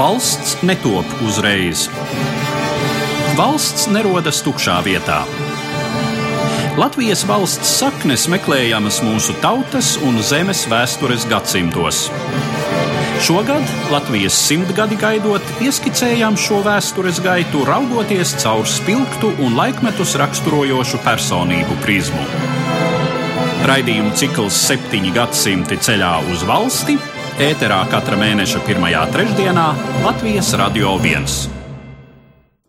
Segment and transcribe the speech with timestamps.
[0.00, 1.82] Valsts netop uzreiz.
[3.36, 5.18] Valsts nerodas tukšā vietā.
[6.80, 12.06] Latvijas valsts saknes meklējamas mūsu tautas un zemes vēstures gadsimtos.
[13.28, 21.76] Šogad Latvijas simtgadi gaidot, ieskicējām šo vēstures gaitu, raugoties caur spilgtu un laikmetus raksturojošu personību
[21.84, 22.24] prizmu.
[23.68, 26.96] Raidījumu cikls septiņi gadsimti ceļā uz valsti
[27.40, 29.62] ēterā katra mēneša pirmajā trešdienā
[30.04, 31.22] Latvijas Radio 1.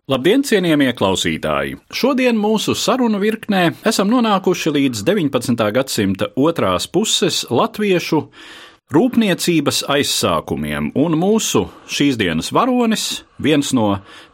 [0.08, 1.74] Labdien, cienījamie klausītāji!
[1.92, 5.66] Šodien mūsu sarunu virknē esam nonākuši līdz 19.
[5.76, 8.22] gadsimta otrās puses latviešu
[8.96, 13.90] rūpniecības aizsākumiem, un mūsu šīs dienas varonis, viens no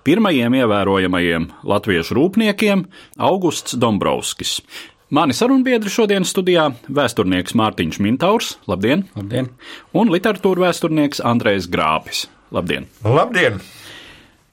[0.06, 2.86] pirmajiem ievērojamajiem latviešu rūpniekiem,
[3.18, 4.60] Augusts Dombrovskis.
[5.08, 6.66] Mani sarunbiedri šodienas studijā-
[6.98, 9.06] vēsturnieks Mārtiņš Mintaurs, labdien!
[9.16, 9.48] labdien.
[9.94, 12.88] Un literatūra vēsturnieks Andrejs Grāpis, labdien!
[13.06, 13.62] Labdien!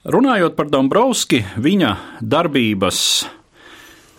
[0.06, 3.26] Runājot par Dombrovski, viņa darbības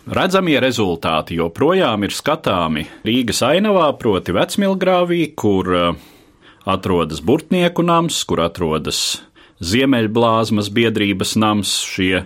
[0.05, 5.95] Redzamie rezultāti joprojām ir skatāmi Rīgas ainavā, proti Vecmilgrāvī, kur eh,
[6.65, 9.21] atrodas Burtnieku nams, kur atrodas
[9.63, 12.25] Ziemeļblāzmas biedrības nams, šie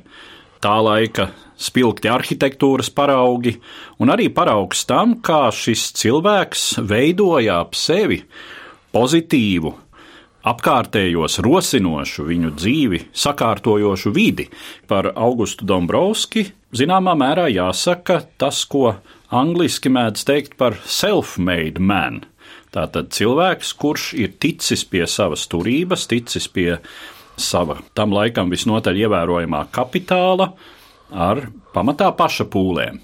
[0.59, 1.29] tā laika
[1.59, 3.57] spilgti arhitektūras paraugi,
[3.99, 8.21] un arī paraugs tam, kā šis cilvēks veidoja ap sevi
[8.95, 9.73] pozitīvu,
[10.49, 14.47] apkārtējos rosinošu viņu dzīvi, sakārtojošu vidi.
[14.87, 18.95] Par Augustu Dombrovski zināmā mērā jāsaka tas, ko
[19.29, 22.23] angliski mēdz teikt par self-made man.
[22.73, 26.77] Tātad cilvēks, kurš ir ticis pie savas turības, ticis pie
[27.39, 30.51] sava tam laikam visnotaļ ievērojamā kapitāla
[31.11, 32.99] ar pamatā paša pūlēm.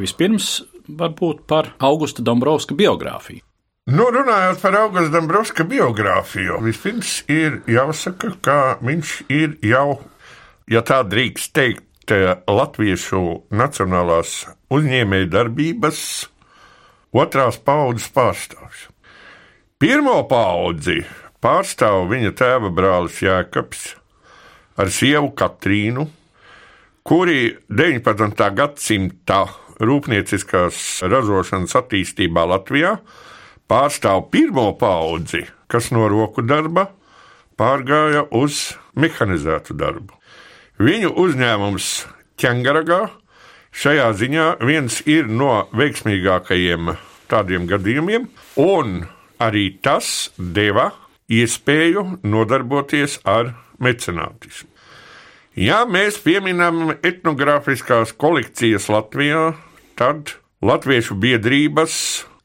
[0.00, 3.44] Vispirms varbūt par Augusta Dombrovska biogrāfiju.
[3.90, 10.00] Nu, runājot par Augusta Dombrovska biogrāfiju, vispirms ir jāsaka, ka viņš ir jau,
[10.70, 16.00] ja tā drīkst teikt, Latviešu nacionālās uzņēmēju darbības
[17.14, 18.88] otrās paudzes pārstāvs.
[19.78, 21.04] Pirmo paudzi
[21.38, 23.84] pārstāv viņa tēva brālis Jēkabs
[24.80, 26.08] ar sievu Katrīnu,
[27.10, 28.38] kuri 19.
[28.54, 29.40] gadsimta
[29.82, 32.92] rūpnieciskās ražošanas attīstībā Latvijā
[33.66, 36.86] pārstāv pirmo paudzi, kas no roku darba
[37.58, 40.14] pārgāja uz mehanizētu darbu.
[40.78, 41.90] Viņu uzņēmums
[42.38, 43.02] Čengaragā
[43.74, 46.94] šajā ziņā viens ir no veiksmīgākajiem
[47.26, 48.30] tādiem gadījumiem,
[48.62, 49.00] un
[49.42, 50.92] arī tas deva
[51.26, 54.69] iespēju nodarboties ar mecenātismu.
[55.58, 59.56] Ja mēs pieminam etnogrāfiskās kolekcijas Latvijā,
[59.98, 61.94] tad Latviešu biedrības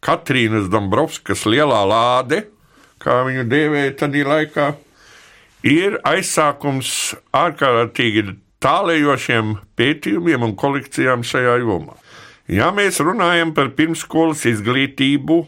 [0.02, 2.40] Katrīnas Dombrovskas lielā lāde,
[2.98, 4.66] kā viņu dēvēja tajā laikā,
[5.70, 11.94] ir aizsākums ārkārtīgi tālējošiem pētījumiem un kolekcijām šajā jomā.
[12.50, 15.44] Ja mēs runājam par pirmsskolas izglītību,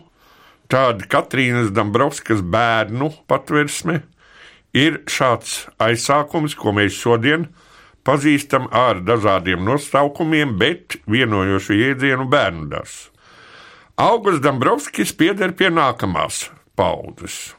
[0.70, 4.04] tad Katrīnas Dombrovskas bērnu patversme
[4.74, 7.48] ir šāds aizsākums, ko mēs šodien
[8.08, 13.12] pazīstam ar dažādiem nosaukumiem, bet vienojošu jēdzienu bērnu dārstu.
[13.98, 17.56] Augusts Dombrovskis pieder pie nākamās paudzes.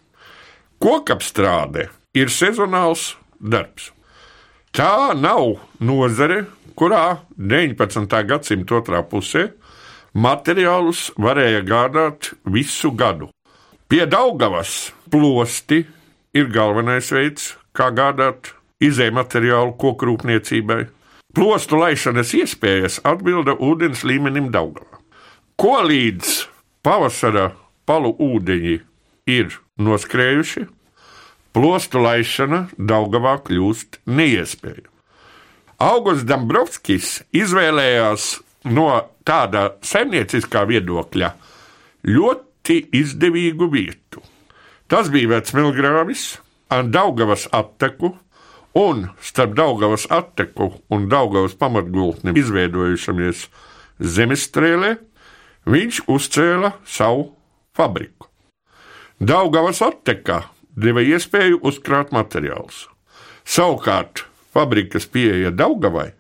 [0.79, 3.91] Kokapstrāde ir sezonāls darbs.
[4.71, 6.45] Tā nav nozare,
[6.79, 8.07] kurā 19.
[8.29, 9.49] gadsimta otrā pusē
[10.15, 13.33] materiālus varēja gādāt visu gadu.
[13.91, 15.83] Pie Daugavas plosti
[16.39, 18.53] ir galvenais veids, kā gādāt
[18.85, 20.87] izēju materiālu kokrūpniecībai.
[21.35, 25.01] Plostu laišanas iespējas atbilda ūdens līmenim Daugavā.
[25.59, 26.47] Ko līdz
[26.87, 27.51] pavasara
[27.89, 28.77] palu ūdeņi
[29.29, 30.65] ir noskrējuši,
[31.57, 34.95] plostu laišana Daugavā kļūst neiespējama.
[35.79, 38.33] Augusts Dombrovskis izvēlējās
[38.75, 38.89] no
[39.27, 41.29] tāda saimnieciskā viedokļa
[42.09, 44.23] ļoti izdevīgu vietu.
[44.89, 46.39] Tas bija Vecmilgrāvis
[46.73, 48.15] ar Daugavas atteku,
[48.73, 53.43] un starp Daugavas atteku un Daugavas pamatgultni izveidojušamies
[54.01, 54.95] zemestrēlē
[55.69, 57.27] viņš uzcēla savu
[57.77, 58.31] fabriku.
[59.21, 60.41] Daugavas attekā
[60.73, 62.87] deva iespēju uzkrāt materiālus.
[63.45, 64.25] Savukārt
[64.55, 66.15] fabrikas pieeja Daugavai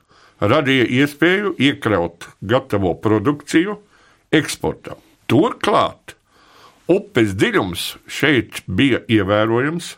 [0.44, 3.78] radīja iespēju iekraut gatavo produkciju
[4.34, 5.00] eksportam.
[5.24, 6.17] Turklāt
[6.88, 9.94] upes dziļums šeit bija ievērojams,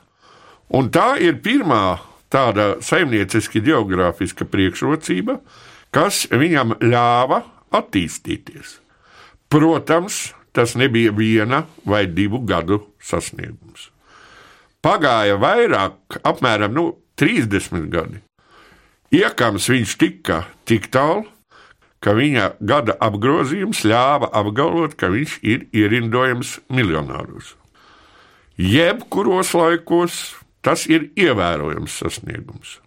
[0.77, 2.01] un tā ir pirmā
[2.31, 5.41] tāda saimnieciski geogrāfiska priekšrocība,
[5.95, 7.43] kas viņam ļāva
[7.75, 8.79] attīstīties.
[9.51, 13.91] Protams, tas nebija viena vai divu gadu sasniegums.
[14.81, 16.85] Pagāja vairāk, apmēram nu,
[17.21, 18.23] 30 gadi.
[19.13, 21.27] Iekams viņš tika tik tālu,
[22.01, 27.55] ka viņa gada apgrozījums ļāva apgalvot, ka viņš ir ierindojams miljonāros.
[28.61, 30.21] Jebkuros laikos
[30.65, 32.79] tas ir ievērojams sasniegums.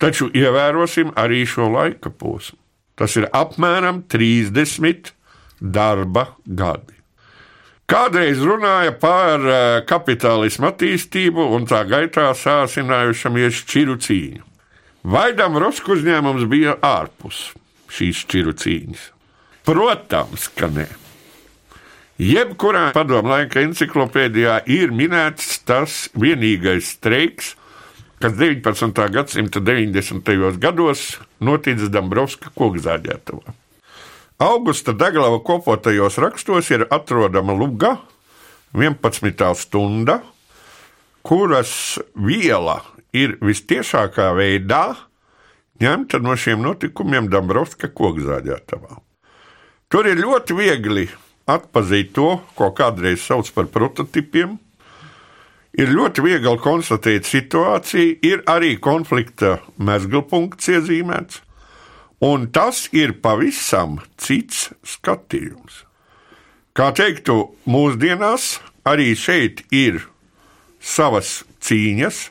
[0.00, 2.56] Taču ievērosim arī šo laika posmu.
[2.96, 5.12] Tas ir apmēram 30
[5.60, 6.96] darba gadi.
[7.90, 14.44] Kādreiz runāja par eh, kapitālismu attīstību un tā gaitā sāsinājušamies šķiru cīņu.
[15.10, 17.48] Vaidam Rosku uzņēmums bija ārpus
[17.90, 19.06] šīs šķiru cīņas.
[19.66, 20.88] Protams, ka nē.
[22.20, 27.54] Jebkurā padomu laika encyklopēdijā ir minēts tas vienīgais streiks,
[28.20, 29.06] kas 19.
[29.14, 30.58] gadsimta 90.
[30.60, 33.56] gados noticis Dabrovska kokzāģētavā.
[34.40, 37.96] Augusta Daglava kopotajos rakstos ir atrodama luga,
[38.76, 39.54] 11.
[39.56, 40.20] stunda,
[41.24, 42.82] kuras viela
[43.16, 44.84] ir vistiešākā veidā
[45.80, 48.98] ņemta no šiem notikumiem Dabrovska kokzāģētavā.
[49.90, 51.08] Tur ir ļoti viegli
[51.50, 54.58] atpazīt to, ko kādreiz sauc par prototipiem.
[55.80, 61.40] Ir ļoti viegli konstatēt situāciju, ir arī konflikta mezgla iezīmēts.
[62.20, 65.86] Un tas ir pavisam cits skatījums.
[66.76, 70.02] Kā teiktu, mūsdienās arī šeit ir
[70.80, 72.30] savas cīņas,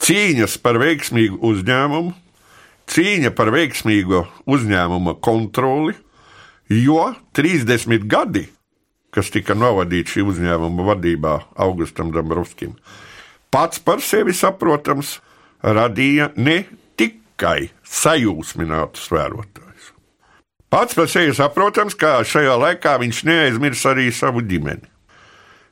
[0.00, 2.14] cīņas par veiksmīgu uzņēmumu,
[2.90, 5.94] cīņa par veiksmīgu uzņēmuma kontroli,
[6.70, 8.46] jo 30 gadi,
[9.14, 12.76] kas tika novadīti šī uzņēmuma vadībā Augustam Dabrovskim,
[13.50, 15.18] pats par sevi saprotams,
[15.62, 16.62] radīja ne
[16.98, 19.90] tikai sajūsminātus vērotājus.
[20.70, 24.86] Pats par sevi saprotams, ka šajā laikā viņš neaizmirs arī savu ģimeni.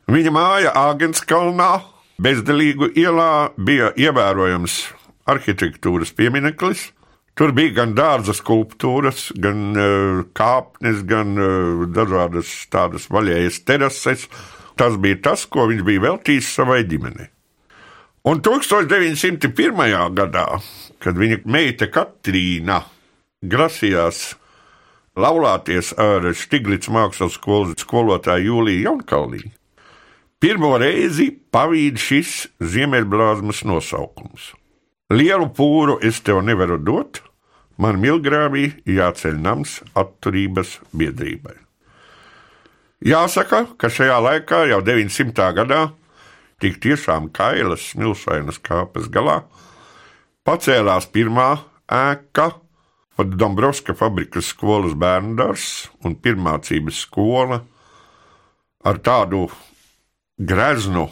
[0.08, 1.72] Viņa māja Āgenskalnā,
[2.18, 4.80] bezdelīgu ielā, bija ievērojams
[5.28, 6.88] arhitektūras piemineklis.
[7.38, 14.24] Tur bija gan dārza skulptūras, gan uh, kāpnes, gan uh, dažādas tādas vaļējas terases.
[14.78, 17.28] Tas bija tas, ko viņš bija veltījis savai ģimenei.
[18.26, 19.78] Un 1901.
[20.18, 20.46] gadā,
[20.98, 22.80] kad viņa meita Katrīna
[23.46, 24.34] grasījās
[25.18, 29.44] laulāties ar Stiglits mākslas skolas skolotāju Jūliju Jaunkalnī,
[30.42, 34.52] pirmo reizi pavīd šis ziemeļblāzmas nosaukums.
[35.14, 37.22] Lielu pūru es tev nevaru dot,
[37.78, 41.56] man milgrāvī jāceļ nams atturības biedrībai.
[43.06, 45.52] Jāsaka, ka šajā laikā, jau 900.
[45.54, 45.82] gadā,
[46.58, 49.44] tik tiešām kailas smilšainas kāpes galā,
[50.42, 51.52] pacēlās pirmā
[51.86, 52.50] ēka,
[53.18, 57.62] pat Dombrovska fabrikas skolas bērndārs un pirmācības skola
[58.86, 59.46] ar tādu
[60.38, 61.08] greznu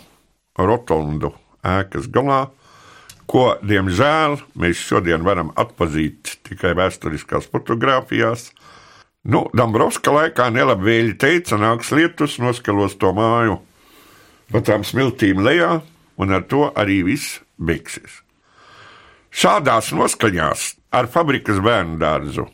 [0.58, 1.32] rotondu
[1.66, 2.46] ēkas galā,
[3.30, 8.50] ko, diemžēl, mēs šodien varam atpazīt tikai vēsturiskās fotografijās.
[9.26, 13.58] Nu, Dombrovska laikā nelabvēlīgi teica, nāks lietus, noskalos to māju
[14.52, 15.80] pa tām smiltīm lejā,
[16.22, 18.22] un ar to arī viss beigsies.
[19.36, 22.46] Šādās noskaņās ar fabrikas bērnu dārzu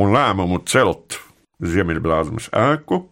[0.00, 1.18] un lēmumu celt
[1.60, 3.02] Ziemeļblāzmas ēku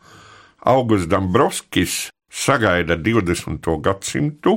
[0.64, 1.96] Augusts Dombrovskis
[2.32, 3.68] sagaida 20.
[3.84, 4.56] gadsimtu,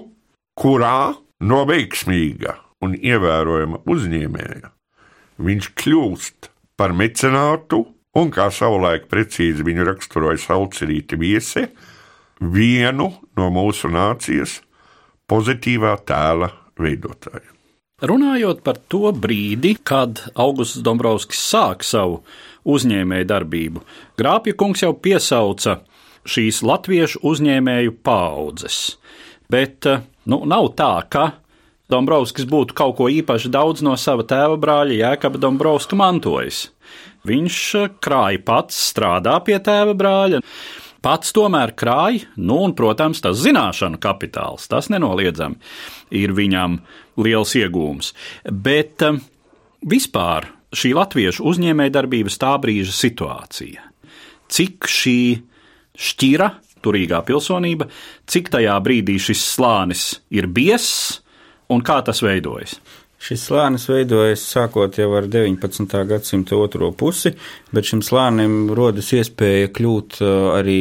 [0.57, 4.71] kurā no veiksmīga un ievērojama uzņēmēja
[5.37, 7.83] viņš kļūst par mecenātu
[8.17, 11.67] un, kā savulaik precīzi viņu raksturoja Salcerīta viesi,
[12.41, 14.59] vienu no mūsu nācijas
[15.29, 17.53] pozitīvā tēla veidotājiem.
[17.97, 22.19] Runājot par to brīdi, kad Augusts Dombrovskis sāk savu
[22.69, 23.81] uzņēmēju darbību,
[24.19, 25.79] Grāpja kungs jau piesauca
[26.27, 28.99] šīs latviešu uzņēmēju paudzes.
[29.49, 29.87] Bet
[30.27, 31.27] nu, nav tā, ka
[31.87, 36.65] Dombrovskis būtu kaut ko īpaši daudz no sava tēva brāļa Jēkaba Dombrovska mantojis.
[37.27, 37.61] Viņš
[38.03, 40.43] krāja pats, strādā pie tēva brāļa
[41.03, 45.55] pats tomēr krāj, nu, un, protams, tas zināšanu kapitāls, tas nenoliedzami
[46.19, 46.79] ir viņam
[47.23, 48.11] liels iegūms.
[48.51, 49.21] Bet um,
[49.87, 53.85] vispār šī latviešu uzņēmējdarbības tā brīža situācija,
[54.51, 55.19] cik šī
[55.97, 56.51] šķira,
[56.83, 57.89] turīgā pilsonība,
[58.29, 61.19] cik tajā brīdī šis slānis ir biezs
[61.73, 62.77] un kā tas veidojas?
[63.17, 65.93] Šis slānis veidojas sākot jau ar 19.
[66.07, 67.31] gadsimta otro pusi,
[67.73, 70.77] bet šim slānim rodas iespēja kļūt uh, arī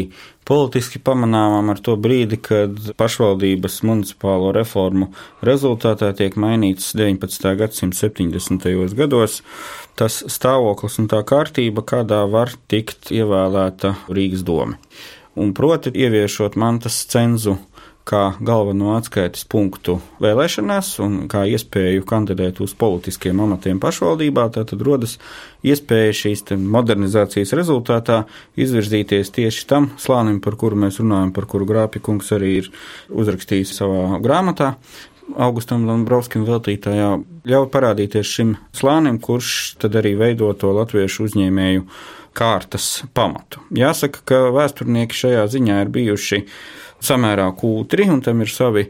[0.47, 5.09] politiski pamanāmam ar to brīdi, kad pašvaldības municipālo reformu
[5.49, 7.51] rezultātā tiek mainīts 19.
[7.59, 8.95] gadsimta 70.
[9.01, 9.41] gados
[9.99, 14.77] tas stāvoklis un tā kārtība, kādā var tikt ievēlēta Rīgas doma.
[15.37, 17.59] Un proti, ieviešot mantas cenzu
[18.07, 25.17] kā galveno atskaites punktu vēlēšanās un kā iespēju kandidēt uz politiskiem amatiem pašvaldībā, tad rodas
[25.67, 28.23] iespēja šīs modernizācijas rezultātā
[28.57, 32.71] izvirzīties tieši tam slānim, par kuru mēs runājam, par kuru Grāpikungs arī ir
[33.11, 34.77] uzrakstījis savā grāmatā.
[35.35, 37.09] Augustam Dombrovskim veltītājā
[37.51, 41.83] ļauj parādīties šim slānim, kurš tad arī veido to latviešu uzņēmēju
[42.37, 43.63] kārtas pamatu.
[43.77, 46.43] Jāsaka, ka vēsturnieki šajā ziņā ir bijuši
[47.05, 48.89] samērā kūtri, un tam ir savi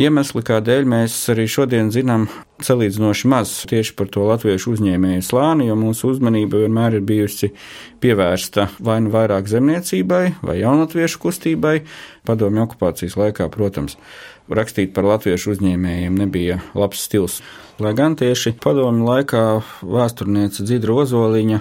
[0.00, 2.28] iemesli, kādēļ mēs arī šodien zinām
[2.62, 7.50] salīdzinoši maz tieši par to latviešu uzņēmēju slāni, jo mūsu uzmanība vienmēr ir bijusi
[8.04, 11.80] pievērsta vai nu vairāk zemniecībai, vai jaunatviešu kustībai,
[12.28, 13.98] padomju okupācijas laikā, protams
[14.52, 17.40] rakstīt par latviešu uzņēmējiem nebija labs stils.
[17.82, 19.40] Lai gan tieši padomju laikā
[19.82, 21.58] vēsturniece Dzidra Ozoliņa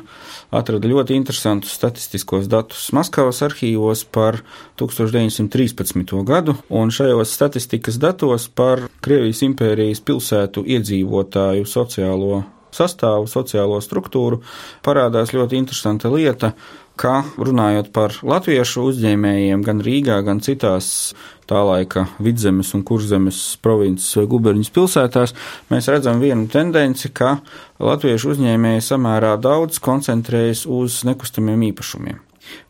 [0.54, 4.44] atrada ļoti interesantus statistiskos datus Maskavas arhīvos par
[4.78, 6.14] 1913.
[6.28, 14.42] gadu, un šajos statistikas datos par Krievijas impērijas pilsētu iedzīvotāju sociālo sastāvu, sociālo struktūru
[14.86, 16.54] parādās ļoti interesanta lieta,
[16.98, 21.14] ka runājot par latviešu uzņēmējiem gan Rīgā, gan citās
[21.50, 25.34] tā laika vidzemes un kurzemes provinces vai guberņas pilsētās,
[25.74, 27.40] mēs redzam vienu tendenci, ka
[27.82, 32.22] latviešu uzņēmēji samērā daudz koncentrējas uz nekustamiem īpašumiem.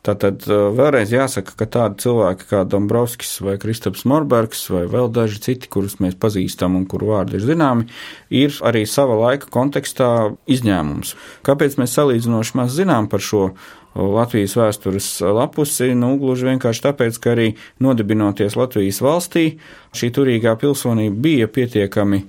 [0.03, 5.69] Tātad vēlreiz jāsaka, ka tādi cilvēki kā Dombrovskis vai Kristaps Morbergs vai vēl daži citi,
[5.71, 7.87] kurus mēs pazīstam un kuru vārdi ir zināmi,
[8.29, 10.09] ir arī sava laika kontekstā
[10.51, 11.15] izņēmums.
[11.47, 13.47] Kāpēc mēs salīdzinoši maz zinām par šo
[13.93, 17.51] Latvijas vēstures lapusi, nu, gluži vienkārši tāpēc, ka arī
[17.83, 19.45] nodibinoties Latvijas valstī,
[19.93, 22.23] šī turīgā pilsonība bija pietiekami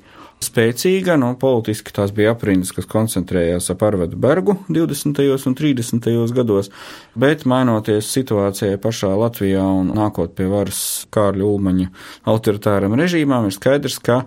[0.45, 5.21] spēcīga, no politiski tās bija aprindas, kas koncentrējās ap Arvedu Bergu 20.
[5.51, 6.11] un 30.
[6.37, 6.71] gados,
[7.19, 10.83] bet mainoties situācijai pašā Latvijā un nākot pie varas
[11.15, 11.89] Kārļa Ulmaņa
[12.35, 14.23] autoritāram režīmām, ir skaidrs, ka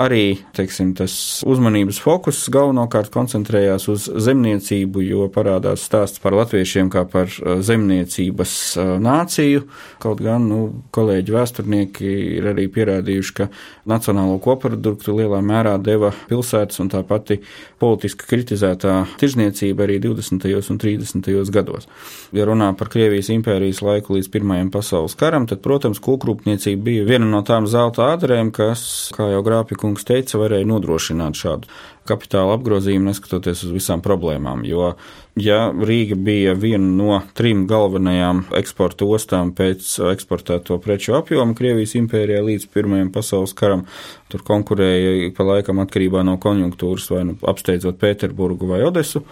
[0.00, 1.14] arī teiksim, tas
[1.48, 8.54] uzmanības fokus galvenokārt koncentrējās uz zemniecību, jo parādās stāsts par latviešiem kā par uh, zemniecības
[8.76, 9.66] uh, nāciju.
[10.02, 10.60] Kaut gan nu,
[10.94, 13.48] kolēģi vēsturnieki ir arī pierādījuši, ka
[13.88, 17.40] nacionālo koproduktu lielā mērā deva pilsētas un tā pati
[17.82, 20.48] politiski kritizētā tirzniecība arī 20.
[20.72, 21.32] un 30.
[21.52, 21.88] gados.
[22.32, 27.28] Ja runā par Krievijas impērijas laiku līdz Pirmajam pasaules karam, tad, protams, kūkrūpniecība bija viena
[27.28, 31.70] no tām zelta ādrēm, kas, kā jau Grāpika kungs teica, varēja nodrošināt šādu
[32.08, 34.64] kapitāla apgrozījumu, neskatoties uz visām problēmām.
[34.66, 34.92] Jo,
[35.38, 42.42] ja Rīga bija viena no trim galvenajām eksporta ostām pēc eksportēto preču apjoma Krievijas impērijā
[42.46, 43.84] līdz Pirmajam pasaules karam,
[44.32, 49.22] tur konkurēja pa laikam atkarībā no konjunktūras vai nu apsteidzot Pēterburgu vai Odesu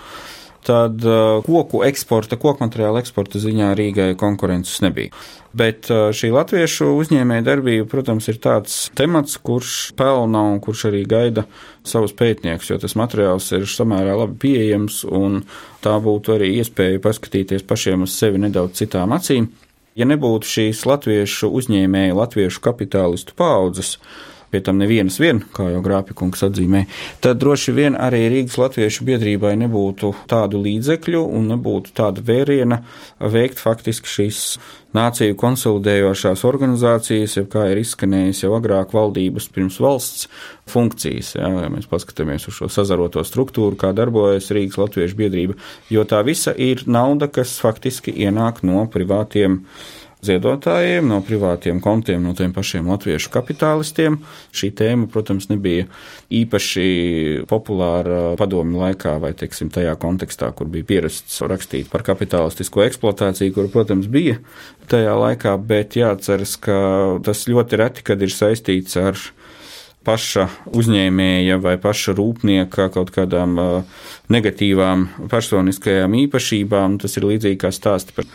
[0.66, 5.14] tad uh, koku eksporta, koku materiāla eksporta ziņā Rīgai konkurences nebija.
[5.56, 11.02] Bet uh, šī latviešu uzņēmēja darbība, protams, ir tāds temats, kurš pelna un kurš arī
[11.08, 11.46] gaida
[11.86, 15.40] savus pētniekus, jo tas materiāls ir samērā labi pieejams un
[15.84, 19.48] tā būtu arī iespēja paskatīties pašiem uz sevi nedaudz citām acīm.
[19.98, 23.96] Ja nebūtu šīs latviešu uzņēmēju, latviešu kapitālistu paudzes,
[24.50, 26.84] pie tam nevienas vien, kā jau Grāpikungs atzīmē,
[27.22, 32.82] tad droši vien arī Rīgas Latviešu biedrībai nebūtu tādu līdzekļu un nebūtu tāda vēriena
[33.20, 34.42] veikt faktiski šīs
[34.96, 40.26] nāciju konsolidējošās organizācijas, jau kā ir izskanējis jau agrāk valdības pirms valsts
[40.70, 41.36] funkcijas.
[41.38, 45.58] Jā, ja mēs paskatāmies uz šo sazaroto struktūru, kā darbojas Rīgas Latviešu biedrība,
[45.94, 49.60] jo tā visa ir nauda, kas faktiski ienāk no privātiem
[50.26, 54.18] ziedotājiem, no privātiem kontiem, no tiem pašiem latviešu kapitālistiem.
[54.56, 55.86] Šī tēma, protams, nebija
[56.40, 56.86] īpaši
[57.50, 63.70] populāra padomju laikā vai, teiksim, tajā kontekstā, kur bija pierasts rakstīt par kapitalistisko eksploatāciju, kur,
[63.72, 64.38] protams, bija
[64.90, 66.80] tajā laikā, bet jāatceras, ka
[67.24, 69.18] tas ļoti reti, kad ir saistīts ar
[70.06, 70.46] paša
[70.76, 76.98] uzņēmēja vai paša rūpnieka kaut kādām uh, negatīvām personiskajām īpašībām.
[77.02, 78.28] Tas ir līdzīgi kā stāsts par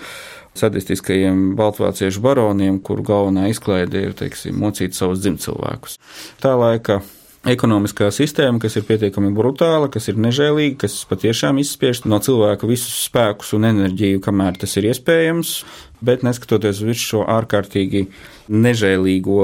[0.59, 5.99] sadistiskajiem baltvāciešu baroniem, kuru galvenā izklaide ir, teiksim, mocīt savus dzimcilvēkus.
[6.43, 7.01] Tā laika
[7.49, 13.05] ekonomiskā sistēma, kas ir pietiekami brutāla, kas ir nežēlīga, kas patiešām izspiež no cilvēka visus
[13.05, 15.59] spēkus un enerģiju, kamēr tas ir iespējams.
[16.05, 18.03] Bet neskatoties uz šo ārkārtīgi
[18.51, 19.37] nežēlīgo,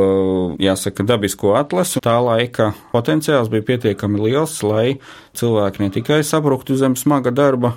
[0.62, 4.98] jāsaka, dabisko atlasu, tā laika potenciāls bija pietiekami liels, lai
[5.38, 7.76] cilvēki ne tikai sabruktu zem smaga darba,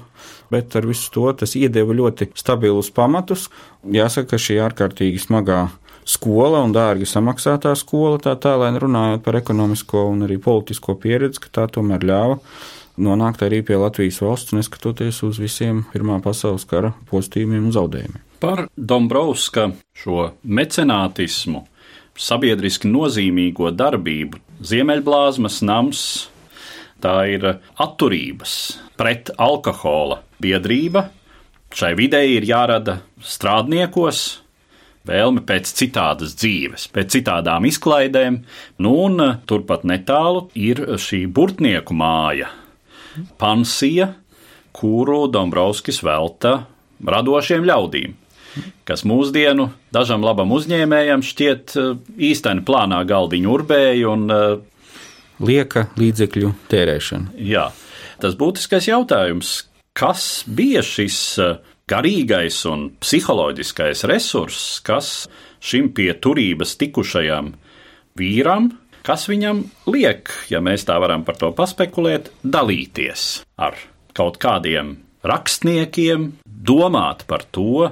[0.52, 3.46] bet ar visu to tas iedeva ļoti stabilus pamatus.
[3.86, 5.68] Jāsaka, ka šī ārkārtīgi smagā
[6.04, 11.52] skola un dārgi samaksātā skola, tā tālēn runājot par ekonomisko un arī politisko pieredzi, ka
[11.60, 12.40] tā tomēr ļāva
[13.00, 18.22] nonākt arī pie Latvijas valsts, neskatoties uz visiem Pirmā pasaules kara un zaudējumiem.
[18.40, 21.64] Par Dombrovska šo mecenātismu
[22.14, 24.38] sabiedriski nozīmīgo darbību.
[24.62, 26.28] Ziemeļblāzmas nams
[27.02, 27.46] tā ir
[27.80, 31.08] atturības pret alkohola biedrība.
[31.74, 34.43] Šai videi ir jārada strādniekos
[35.08, 38.42] vēlme pēc citādas dzīves, pēc citādām izklaidēm,
[38.80, 42.50] nu un turpat netālu ir šī burtnieku māja,
[43.40, 44.14] pansija,
[44.74, 46.58] kuru Dombrovskis velta
[47.04, 48.20] radošiem ļaudīm
[48.86, 51.90] kas mūsdienu dažam labam uzņēmējam šķiet eh,
[52.30, 54.44] īstenībā plānā galdiņu urbēju un eh,
[55.44, 57.34] lieka līdzekļu tērēšana.
[57.42, 57.68] Jā,
[58.22, 59.56] tas būtiskais jautājums,
[59.96, 61.56] kas bija šis eh,
[61.90, 65.26] garīgais un psiholoģiskais resurss, kas
[65.64, 67.52] šim pie turības tikušajam
[68.18, 68.70] vīram,
[69.04, 73.76] kas viņam liek, ja mēs tā varam par to paspekulēt, dalīties ar
[74.16, 77.90] kaut kādiem rakstniekiem, domāt par to,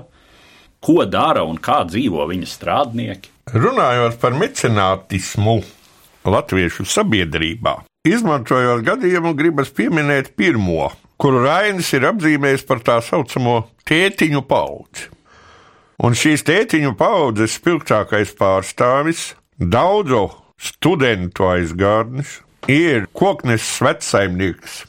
[0.82, 3.30] ko dara un kā dzīvo viņa strādnieki.
[3.52, 5.56] Runājot par mecenātismu
[6.32, 14.42] latviešu sabiedrībā, izmantojot gadījumu, gribas pieminēt pirmo, kuru Rainis ir apzīmējis par tā saucamo tētiņu
[14.50, 15.06] paudzi.
[16.02, 20.24] Un šīs tētiņu paudzes spilgtākais pārstāvis, daudzu
[20.58, 24.82] studentu aizgādnis, ir koknes vecsaimnieks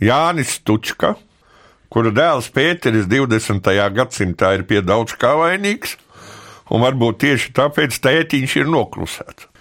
[0.00, 1.14] Jānis Stučka,
[1.92, 3.68] kura dēls Pēteris 20.
[3.98, 5.98] gadsimtā ir pie daudz kā vainīgs,
[6.72, 9.52] un varbūt tieši tāpēc tētiņš ir noklusēts.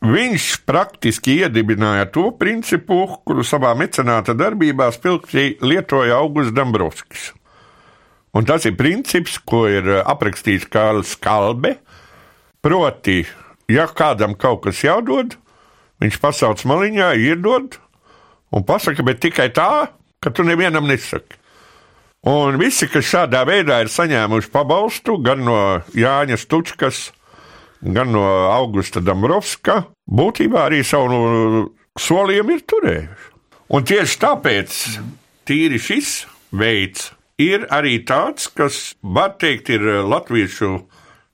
[0.00, 7.26] Viņš praktiski iedibināja to principu, kuru savā mecenāta darbībā spilgti lietoja Augusts Dombrovskis.
[8.32, 11.74] Un tas ir princips, ko ir aprakstījis Kārlis Kalbe.
[12.64, 13.26] Proti,
[13.68, 15.36] ja kādam kaut kas jādod,
[16.00, 17.76] viņš pasauc maliņā, iedod
[18.56, 19.90] un pasaka, bet tikai tā,
[20.20, 21.36] ka tu nevienam nesaki.
[22.24, 25.60] Un visi, kas šādā veidā ir saņēmuši pabalstu gan no
[25.96, 27.19] Jāņa Stučkas, gan
[27.82, 33.28] no Augusta Dabrovska, būtībā arī savu solījumu ir turējuši.
[33.70, 34.76] Un tieši tāpēc
[35.46, 40.72] tīri šis veids ir arī tāds, kas, var teikt, ir latviešu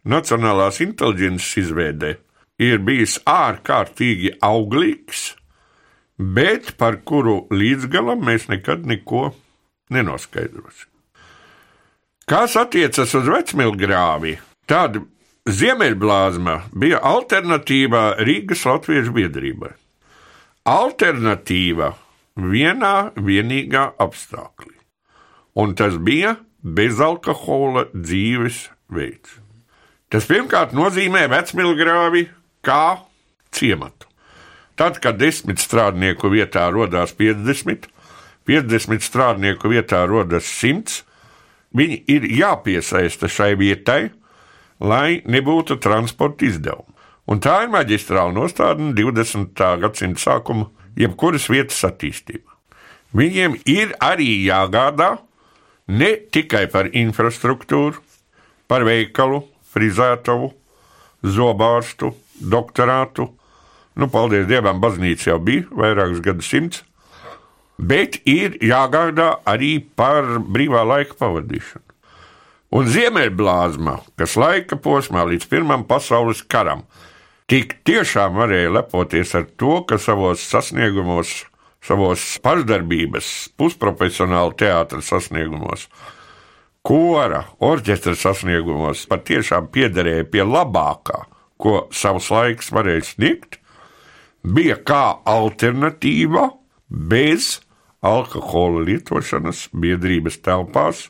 [0.06, 2.12] nacionālās inteliģences izveidē,
[2.62, 5.32] ir bijis ārkārtīgi auglīgs,
[6.16, 9.30] bet par kuru līdzgalam mēs nekad neko
[9.92, 10.86] nenoskaidrots.
[12.26, 14.98] Kas attiecas uz vecmilgrāvi, tad
[15.46, 19.70] Ziemeļblāzma bija alternatīva Rīgas Latviešu biedrībai.
[20.66, 21.92] Alternatīva
[22.34, 24.74] vienā vienīgā apstākļā,
[25.62, 26.34] un tas bija
[26.66, 29.38] bezalkohola dzīves veids.
[30.10, 32.26] Tas pirmkārt nozīmē vecmilgrāvi
[32.66, 32.98] kā
[33.54, 34.10] ciematu.
[34.74, 37.86] Tad, kad desmit strādnieku vietā radās 50,
[38.50, 41.04] 50 strādnieku vietā rodas 100,
[41.70, 44.10] viņi ir jāpiesaista šai vietai,
[44.80, 46.92] lai nebūtu transporta izdevumu.
[47.26, 49.62] Un tā ir maģistrāla nostādne 20.
[49.82, 52.52] gadsimta sākuma jebkuras vietas attīstībā.
[53.16, 55.16] Viņiem ir arī jāgādā
[55.88, 57.98] ne tikai par infrastruktūru,
[58.70, 59.42] par veikalu,
[59.74, 60.52] frizētavu,
[61.22, 63.30] zobārstu, doktorātu.
[63.96, 66.84] Nu, paldies Dievam, baznīca jau bija vairākus gadsimtus,
[67.78, 71.84] bet ir jāgādā arī par brīvā laika pavadīšanu.
[72.76, 76.82] Un Ziemeļblāzma, kas laika posmā līdz Pirmam pasaules karam,
[77.48, 81.30] tik tiešām varēja lepoties ar to, ka savos sasniegumos,
[81.80, 85.86] savos pašdarbības, pusprofesionāla teātras sasniegumos,
[86.84, 91.22] kora, orķestra sasniegumos patiešām piederēja pie labākā,
[91.56, 93.60] ko savs laiks varēja sniegt,
[94.44, 96.50] bija kā alternatīva
[96.90, 97.54] bez
[98.04, 101.06] alkohola lietošanas biedrības telpās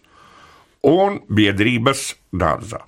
[0.87, 2.83] un biedrības dārzā.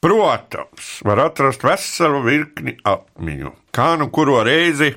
[0.00, 4.92] Protams, var atrast veselu virkni atmiņu, kā nu kuru reizi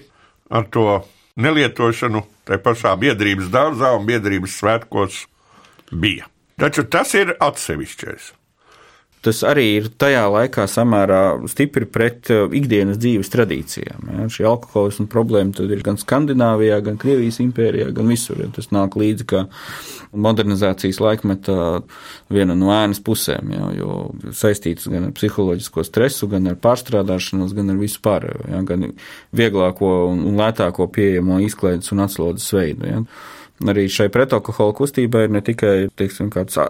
[0.51, 0.99] ar to
[1.39, 5.23] nelietošanu tajā pašā biedrības dārzā un biedrības svētkos
[5.91, 6.27] bija.
[6.59, 8.33] Taču tas ir atsevišķais
[9.25, 14.12] tas arī ir tajā laikā samērā stipri pret uh, ikdienas dzīves tradīcijām.
[14.13, 14.27] Ja.
[14.32, 18.39] Šī alkoholisma problēma ir gan Skandināvijā, gan Krievijas impērijā, gan visur.
[18.43, 18.51] Ja.
[18.55, 19.43] Tas nāk līdzi kā
[20.10, 21.58] modernizācijas laikmetā
[22.34, 23.97] viena no ēnas pusēm, ja, jo
[24.36, 28.88] saistīts gan ar psiholoģisko stresu, gan ar pārstrādāšanos, gan ar visu pārējo, ja, gan
[29.36, 32.89] vieglāko un lētāko pieejamo izklaides un atslodzes veidu.
[32.89, 33.03] Ja
[33.67, 36.29] arī šai pretalkohola kustībai ir ne tikai teiksim,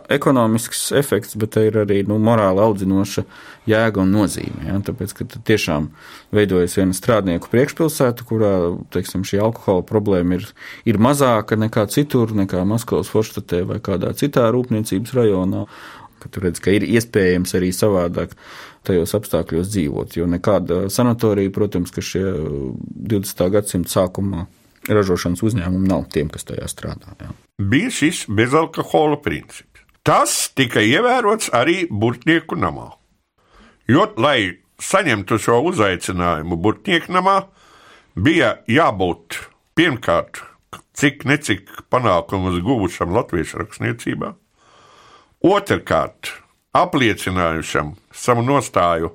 [0.10, 3.24] ekonomisks efekts, bet ir arī nu, morāli audzinoša
[3.70, 4.66] jēga un nozīme.
[4.66, 4.80] Ja?
[4.88, 5.92] Tāpēc, ka tiešām
[6.36, 8.54] veidojas viena strādnieku priekšpilsēta, kurā
[8.96, 10.50] teiksim, šī alkohola problēma ir,
[10.90, 15.68] ir mazāka nekā citur, nekā Maskavas Forštatē vai kādā citā rūpniecības rajonā.
[16.32, 18.34] tur redz, ka ir iespējams arī savādāk
[18.84, 20.18] tajos apstākļos dzīvot.
[20.18, 22.26] Jo nekāda sanatorija, protams, ka šie
[22.90, 23.46] 20.
[23.54, 24.48] gadsimta sākumā
[24.88, 27.16] ražošanas uzņēmumi nav tiem, kas tajā strādā.
[27.20, 27.34] Jā.
[27.60, 29.84] Bija šis bezalkohola princips.
[30.08, 32.88] Tas tika ievērots arī Burtnieku namā.
[33.90, 37.42] Jo, lai saņemtu šo uzaicinājumu Burtnieku namā,
[38.16, 39.42] bija jābūt
[39.78, 40.42] pirmkārt,
[40.96, 44.34] cik necik panākumus guvušam latviešu rakstniecībā,
[45.46, 46.32] otrkārt,
[46.76, 49.14] apliecinājušam savu nostāju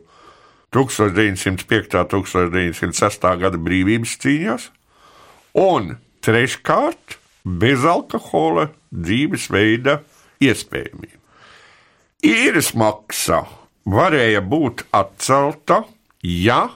[0.74, 1.98] 1905.
[2.02, 3.28] un 1906.
[3.40, 4.70] gada brīvības cīņās,
[5.54, 9.98] un treškārt, bezalkohola dzīvesveida
[10.44, 11.20] iespējamība.
[12.24, 13.42] Īres maksa
[13.84, 15.82] varēja būt atcelta,
[16.24, 16.70] ja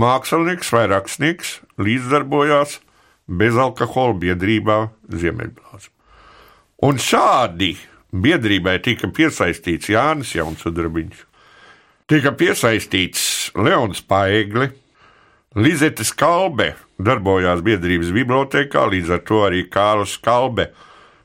[0.00, 2.78] mākslinieks vai rakstnieks līdzdarbojās
[3.30, 4.76] bezalkohola biedrībā
[5.08, 5.88] Ziemeļblāzā.
[6.84, 7.74] Un šādi
[8.12, 11.24] biedrībai tika piesaistīts Jānis Jaunsudrabiņš,
[12.10, 13.24] tika piesaistīts
[13.56, 14.70] Leons Paegli,
[15.58, 20.68] Lizete Skalbe darbojās biedrības bibliotekā, līdz ar to arī Kārlis Skalbe,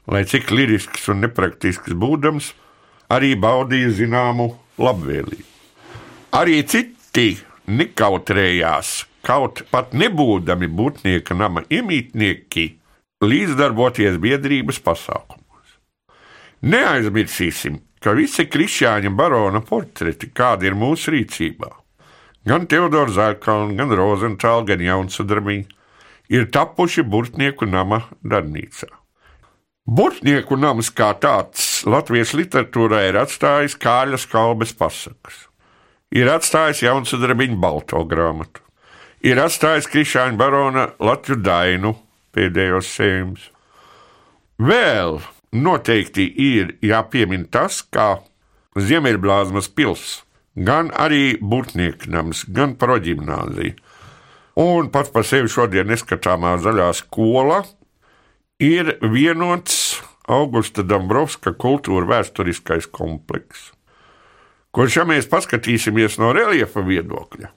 [0.10, 2.48] lai cik lirisks un nepraktisks būdams,
[3.14, 4.48] arī baudīja zināmu
[4.82, 5.46] labvēlību.
[6.42, 7.36] Arī citi
[7.70, 12.66] nekautrējās kaut pat nebūdami būtnieka nama iemītnieki,
[13.22, 15.78] līdzdarboties biedrības pasākumos.
[16.66, 21.76] Neaizmirsīsim, ka visi krišāņa barona portreti, kādi ir mūsu rīcībā,
[22.46, 25.74] gan Teodors Zārkalns, gan Rozentāls, gan Jaunsudramiņš,
[26.30, 28.90] ir tapuši Burtnieku nama darbnīcā.
[29.86, 35.44] Burtnieku nams kā tāds Latvijas literatūrā ir atstājis Kāļa skalbes pasakas,
[36.10, 38.64] ir atstājis Jaunsudrabiņa balto grāmatu,
[39.22, 41.94] ir atstājis Krišāņa barona Latviju Dainu
[42.34, 43.46] pēdējos sējumus.
[44.58, 45.20] Vēl
[45.54, 48.24] noteikti ir jāpiemina tas, kā
[48.76, 50.25] Ziemeļblāzmas pils,
[50.56, 53.76] gan arī Burtnieknams, gan proģimnāzija.
[54.56, 57.66] Un pats par sevi šodien neskatāmā zaļā skola
[58.64, 60.00] ir vienots
[60.32, 63.74] Augusta Dombrovska kultūra vēsturiskais komplekss,
[64.74, 67.52] kurš, ja mēs paskatīsimies no reliefa viedokļa,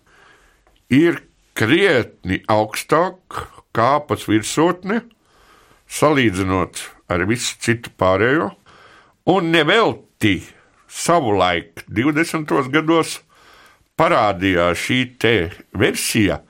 [0.92, 1.22] ir
[1.56, 5.00] krietni augstāk kāpas virsotne,
[5.88, 8.50] salīdzinot ar visu citu pārējo,
[9.32, 10.42] un nevelti
[10.88, 12.48] savulaik 20.
[12.72, 13.20] gados
[13.98, 15.00] parādījās šī
[15.76, 16.40] versija,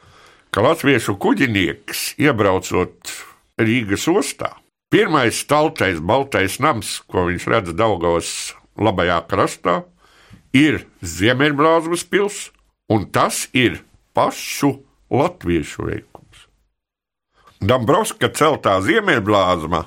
[0.50, 3.12] ka latviešu kuģinieks iebraucot
[3.58, 4.54] Rīgas ostā,
[4.90, 9.82] pirmais staltais baltais nams, ko viņš redz Daugavas labajā krastā,
[10.54, 12.50] ir Ziemeļblāzmas pils,
[12.88, 13.82] un tas ir
[14.14, 14.78] pašu
[15.10, 16.46] latviešu veikums.
[17.58, 19.82] Dabrovska celtā ziemeļblāzma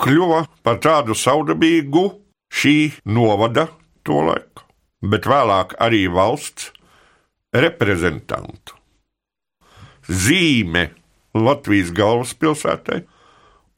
[0.00, 2.06] kļuva par tādu saudabīgu
[2.50, 2.76] šī
[3.08, 3.68] novada
[4.06, 4.66] to laiku,
[5.06, 6.72] bet vēlāk arī valsts
[7.54, 8.76] reprezentantu.
[10.10, 10.90] Zīme
[11.34, 13.00] Latvijas galvaspilsētai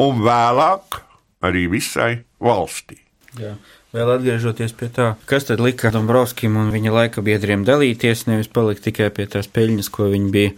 [0.00, 1.02] un vēlāk
[1.44, 3.02] arī visai valstī.
[3.40, 3.56] Jā.
[3.92, 8.86] Vēl atgriežoties pie tā, kas tad lika Dombrovskim un viņa laika biedriem dalīties, nevis palikt
[8.86, 10.54] tikai pie tās peļņas, ko viņi bija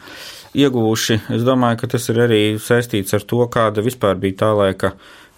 [0.54, 1.16] ieguvuši.
[1.34, 4.92] Es domāju, ka tas ir arī saistīts ar to, kāda vispār bija tā laika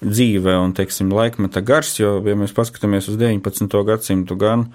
[0.05, 3.81] dzīve un, teiksim, laikmeta gars, jo, ja mēs paskatāmies uz 19.
[3.89, 4.69] gadsimtu gan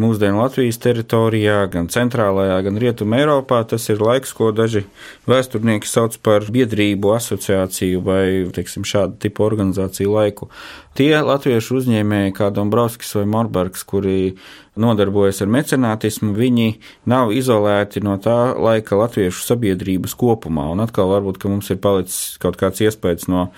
[0.00, 3.60] mūsdienu Latvijas teritorijā, gan centrālajā, gan rietumē Eiropā.
[3.68, 4.84] Tas ir laiks, ko daži
[5.30, 10.50] vēsturnieki sauc par biedrību asociāciju vai teiksim, šādu tipu organizāciju laiku.
[10.98, 14.34] Tie latviešu uzņēmēji, kā Dombrovskis vai Morbergs, kuri
[14.78, 16.68] nodarbojas ar mecenātismu, viņi
[17.10, 20.66] nav izolēti no tā laika latviešu sabiedrības kopumā.
[20.74, 23.50] Un atkal varbūt, ka mums ir palicis kaut kāds iespējas no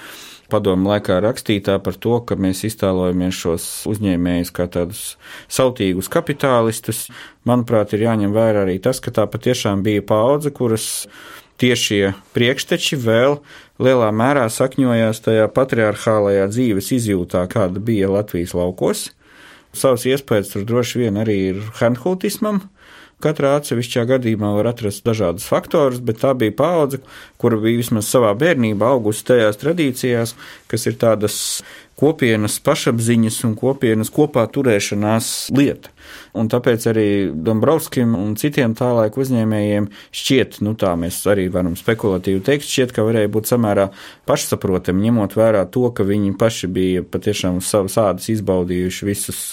[0.52, 5.02] padomu laikā rakstītā par to, ka mēs iztēlojamies šos uzņēmējus kā tādus
[5.52, 7.06] sautīgus kapitālistus.
[7.48, 11.06] Manuprāt, ir jāņem vērā arī tas, ka tā patiešām bija paudze, kuras
[11.60, 13.38] tiešie priekšteči vēl
[13.82, 19.10] lielā mērā sakņojās tajā patriarchālajā dzīves izjūtā, kāda bija Latvijas laukos.
[19.76, 22.62] Savas iespējas tur droši vien arī ir Hanhūtismam,
[23.24, 27.00] Katrā atsevišķā gadījumā var atrast dažādus faktorus, bet tā bija paudze,
[27.40, 30.34] kura bija vismaz savā bērnībā augusi tajās tradīcijās,
[30.68, 31.38] kas ir tādas
[31.96, 35.92] kopienas pašapziņas un kopienas kopā turēšanās lieta.
[36.36, 41.72] Un tāpēc arī Dombrovskim un citiem tā laika uzņēmējiem šķiet, nu tā mēs arī varam
[41.78, 43.88] spekulatīvi teikt, šķiet, ka varēja būt samērā
[44.28, 49.44] pašsaprotami, ņemot vērā to, ka viņi paši bija patiešām uz savas ādas izbaudījuši visus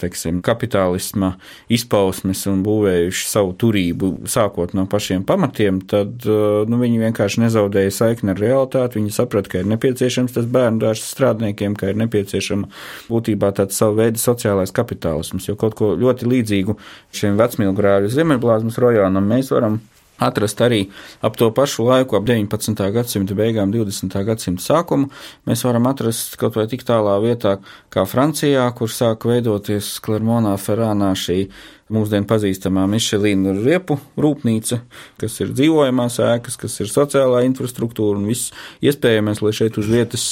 [0.00, 1.32] teiksim, kapitālisma
[1.72, 8.34] izpausmes un būvējuši savu turību sākot no pašiem pamatiem, tad nu, viņi vienkārši nezaudēja saikni
[8.34, 9.00] ar realitāti.
[9.00, 12.70] Viņi saprata, ka ir nepieciešams tas bērnu dārza strādniekiem, ka ir nepieciešama
[13.10, 16.78] būtībā tāds savu veidu sociālais kapitālisms, jo kaut ko ļoti līdzīgu
[17.16, 19.80] šiem vecmilgrāļu ziemeļblāzmas rajonam mēs varam
[20.22, 20.86] atrast arī
[21.24, 22.82] ap to pašu laiku, ap 19.
[22.94, 24.16] gadsimta beigām, 20.
[24.26, 25.10] gadsimta sākumu.
[25.48, 27.58] Mēs varam atrast kaut vai tik tālā vietā
[27.92, 31.46] kā Francijā, kur sāka veidoties Klermonā Ferrānā šī
[31.92, 34.80] mūsdienu pazīstamā Mišelīna riepu rūpnīca,
[35.20, 38.50] kas ir dzīvojamās ēkas, kas ir sociālā infrastruktūra un viss
[38.82, 40.26] iespējamais, lai šeit uz vietas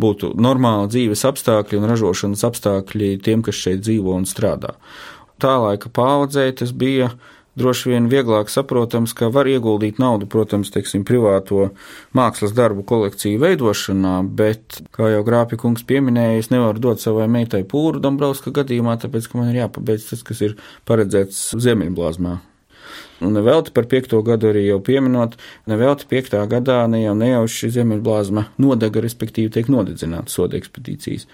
[0.00, 4.74] būtu normāli dzīves apstākļi un ražošanas apstākļi tiem, kas šeit dzīvo un strādā.
[5.40, 7.14] Tā laika paudzē tas bija
[7.58, 11.70] droši vien vieglāk saprotams, ka var ieguldīt naudu, protams, teiksim, privāto
[12.16, 17.64] mākslas darbu kolekciju veidošanā, bet, kā jau Grāpja kungs pieminēja, es nevaru dot savai meitai
[17.68, 20.56] pūru Dombrovska gadījumā, tāpēc, ka man ir jāpabeidz tas, kas ir
[20.90, 22.38] paredzēts Ziemeļblāzmā.
[23.20, 25.34] Un nevelti par piekto gadu arī jau pieminot,
[25.68, 31.26] nevelti piektā gadā ne jau nejauši Ziemeļblāzma nodega, respektīvi tiek nodedzināta soda ekspedīcijas.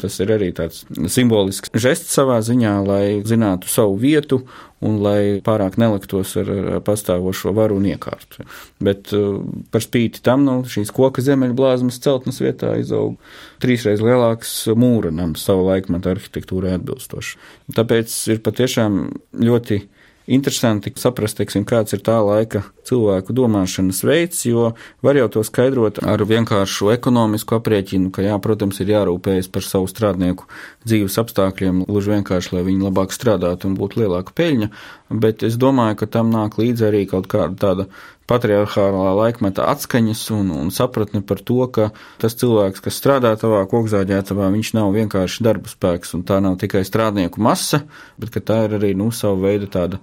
[0.00, 4.40] Tas ir arī tāds simbolisks žests savā ziņā, lai zinātu savu vietu
[4.84, 6.50] un lai pārāk neliktos ar,
[6.84, 8.44] pastāvošo varu un iekārtu.
[8.84, 9.40] Bet uh,
[9.74, 13.16] par spīti tam, nu, šīs koka ziemeļblāzmas celtnes vietā izaug
[13.64, 17.38] trīsreiz lielāks mūra nams savu laikmetu arhitektūrai atbilstoši.
[17.74, 19.02] Tāpēc ir patiešām
[19.44, 19.82] ļoti
[20.26, 24.72] interesanti saprast, teiksim, kāds ir tā laika cilvēku domāšanas veids, jo
[25.04, 29.88] var jau to skaidrot ar vienkāršu ekonomisku aprēķinu, ka, jā, protams, ir jārūpējas par savu
[29.90, 30.48] strādnieku
[30.86, 34.70] dzīves apstākļiem, gluži vienkārši, lai viņi labāk strādātu un būtu lielāka peļņa,
[35.24, 37.88] bet es domāju, ka tam nāk līdzi arī kaut kāda tāda
[38.30, 41.90] patriarchālā laikmeta atskaņas un, un sapratne par to, ka
[42.22, 46.84] tas cilvēks, kas strādā tavā kokzāģētavā, viņš nav vienkārši darba spēks, un tā nav tikai
[46.86, 47.84] strādnieku masa,
[48.20, 50.00] bet ka tā ir arī, nu, savu veidu tāda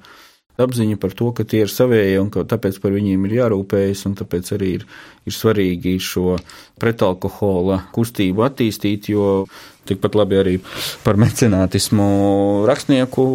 [0.62, 4.18] apziņa par to, ka tie ir savējie un ka tāpēc par viņiem ir jārūpējas, un
[4.20, 4.86] tāpēc arī ir,
[5.26, 6.36] ir svarīgi šo
[6.82, 9.48] pretalkohola kustību attīstīt, jo
[9.90, 10.56] tikpat labi arī
[11.06, 12.06] par mecenātismu
[12.70, 13.26] rakstnieku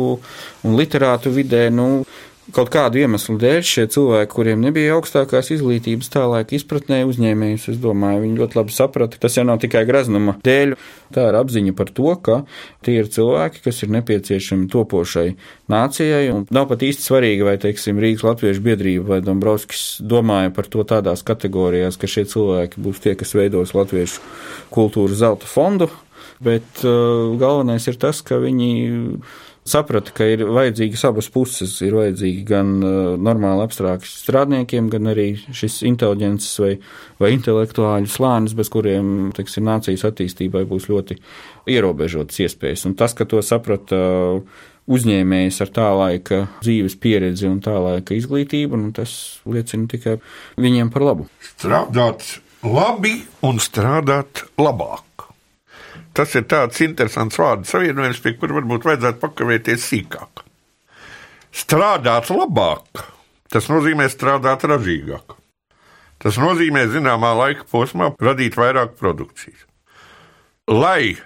[0.62, 2.04] un literātu vidē, nu,
[2.54, 7.80] kaut kādu iemeslu dēļ šie cilvēki, kuriem nebija augstākās izglītības tā laika izpratnē uzņēmējus, es
[7.82, 10.76] domāju, viņi ļoti labi saprata, tas jau nav tikai graznuma dēļ,
[11.16, 12.38] tā ir apziņa par to, ka
[12.86, 15.26] tie ir cilvēki, kas ir nepieciešami topošai
[15.72, 20.70] nācijai, un nav pat īsti svarīgi, vai, teiksim, Rīgas Latviešu biedrība vai Dombrovskis domāja par
[20.70, 24.22] to tādās kategorijās, ka šie cilvēki būs tie, kas veidos Latviešu
[24.74, 25.90] kultūras zelta fondu,
[26.42, 28.70] bet uh, galvenais ir tas, ka viņi
[29.68, 31.74] saprata, ka ir vajadzīgas abas puses.
[31.84, 36.72] Ir vajadzīgi gan uh, normāli abstrakti strādniekiem, gan arī šis inteliģences vai,
[37.22, 41.18] vai intelektuāļu slānis, bez kuriem, teiksim, nācijas attīstībai būs ļoti
[41.74, 42.86] ierobežotas iespējas.
[42.88, 44.00] Un tas, ka to saprata
[44.38, 49.12] uh, uzņēmējs ar tā laika dzīves pieredzi un tā laika izglītību, nu, tas
[49.48, 50.18] liecina tikai
[50.62, 51.28] viņiem par labu.
[51.54, 55.15] Strādāt labi un strādāt labāk.
[56.16, 60.40] Tas ir tāds interesants vārdu savienojums, pie kura varbūt vajadzētu pakavēties sīkāk.
[61.52, 63.02] Strādāt labāk,
[63.52, 65.36] tas nozīmē strādāt ražīgāk.
[66.16, 69.66] Tas nozīmē zināmā laika posmā radīt vairāk produkcijas.
[70.72, 71.18] Lai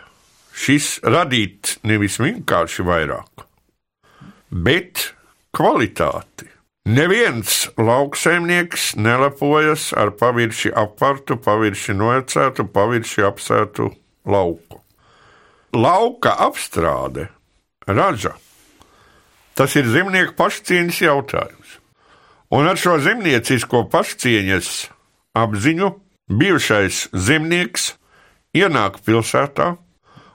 [0.51, 3.47] šis radītu nevis vienkārši vairāk,
[4.51, 5.13] bet
[5.55, 6.51] kvalitāti.
[6.91, 13.93] Neviens lauksaimnieks nelepojas ar pavirši apārtu, pavirši noecētu, pavirši apsētu
[14.27, 14.80] lauku
[15.73, 17.29] lauka apstrāde,
[17.87, 18.35] raža,
[19.55, 21.79] tas ir zemnieku pašcieņas jautājums.
[22.51, 24.71] Un ar šo zemniecisko pašcieņas
[25.39, 25.93] apziņu
[26.31, 27.93] bijušais zemnieks
[28.57, 29.77] ienāk pilsētā,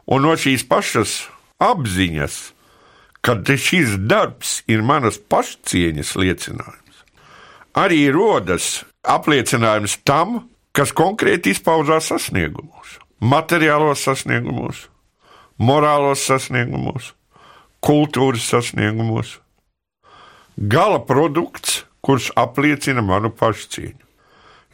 [0.08, 1.26] un no šīs pašas
[1.60, 2.38] apziņas,
[3.26, 7.04] ka šis darbs ir manas pašcieņas liecinājums,
[7.76, 10.46] arī rodas apliecinājums tam,
[10.76, 14.86] kas konkrēti izpaužās sasniegumos, materiālos sasniegumos,
[15.60, 17.14] morālos sasniegumos,
[17.84, 19.40] kultūras sasniegumos.
[20.56, 24.02] Gala produkts, kurš apliecina manu pašcieņu.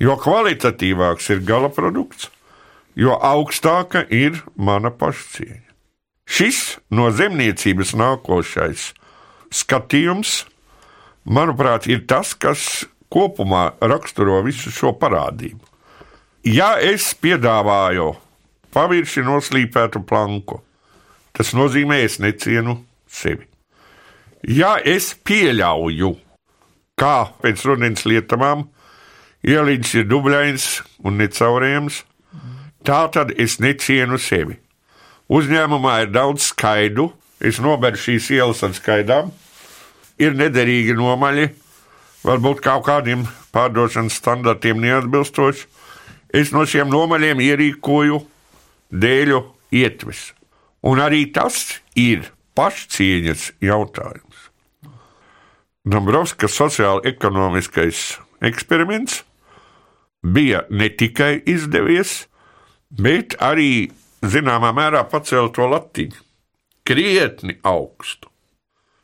[0.02, 2.30] Jo kvalitatīvāks ir gala produkts,
[2.98, 5.67] jo augstāka ir mana pašcieņa.
[6.32, 8.91] Šis no zemniecības nākošais
[9.52, 10.46] skatījums,
[11.26, 15.60] manuprāt, ir tas, kas kopumā raksturo visu šo parādību.
[16.48, 18.13] Ja es piedāvāju
[18.74, 20.62] pavirši noslīpētu planku,
[21.32, 23.48] Tas nozīmē, es necienu sevi.
[24.48, 26.15] Ja es pieļauju,
[26.98, 28.65] kā pēc rudens lietamām
[29.46, 30.65] ielīdz ir dubļains
[31.06, 32.02] un necaurējams,
[32.86, 34.58] tā tad es necienu sevi.
[35.32, 39.32] Uzņēmumā ir daudz skaidru, es noberu šīs ielas ar skaidām,
[40.22, 41.48] ir nederīgi nomaļi,
[42.26, 43.24] varbūt kaut kādiem
[43.56, 45.65] pārdošanas standartiem neatbilstoši.
[46.34, 48.22] Es no šiem nomaļiem ierīkoju
[48.91, 49.41] dēļu
[49.82, 50.32] ietves.
[50.88, 54.50] Un arī tas ir pašcieņas jautājums.
[55.86, 58.02] Dombrovskis sociāla-ekonomiskais
[58.46, 59.22] eksperiments
[60.22, 62.26] bija ne tikai izdevies,
[62.89, 63.89] bet arī
[64.22, 66.22] zināmā mērā pacēla to latiņu
[66.86, 68.30] krietni augstu.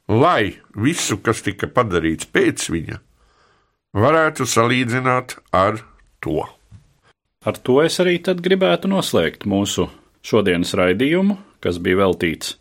[0.07, 2.99] Lai visu, kas tika padarīts pēc viņa,
[3.97, 5.81] varētu salīdzināt ar
[6.23, 6.45] to.
[7.47, 9.89] Ar to es arī gribētu noslēgt mūsu
[10.23, 12.55] šodienas raidījumu, kas bija veltīts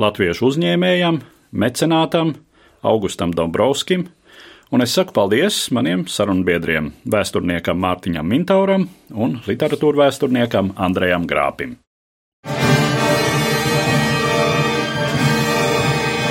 [0.00, 1.20] latviešu uzņēmējam,
[1.52, 2.34] mecenātam,
[2.86, 4.06] Augustam Dombrovskim,
[4.72, 11.76] un es saku paldies maniem sarunbiedriem, vēsturniekam Mārtiņam Mintauram un literatūra vēsturniekam Andrejam Grāpim.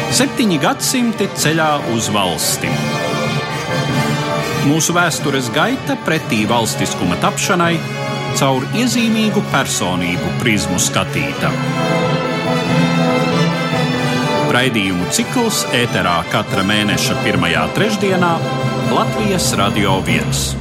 [0.10, 2.72] Septiņi gadsimti ceļā uz valsti.
[4.66, 7.99] Mūsu vēstures gaita pretī valstiskuma tapšanai
[8.38, 11.52] caur iezīmīgu personību prizmu skatīta.
[14.54, 18.34] Raidījumu cikls ēterā katra mēneša pirmajā trešdienā
[18.96, 20.59] Latvijas Radio 1.